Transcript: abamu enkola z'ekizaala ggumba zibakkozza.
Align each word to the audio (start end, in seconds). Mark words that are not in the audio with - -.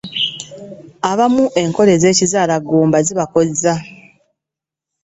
abamu 1.11 1.45
enkola 1.61 1.93
z'ekizaala 2.01 2.55
ggumba 2.61 2.97
zibakkozza. 3.07 3.73